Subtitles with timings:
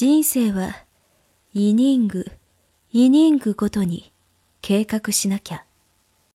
[0.00, 0.84] 人生は
[1.54, 2.24] イニング、
[2.92, 4.12] イニングごとに
[4.62, 5.64] 計画しなきゃ。